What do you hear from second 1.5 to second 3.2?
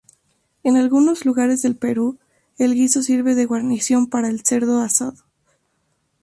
del Perú, el guiso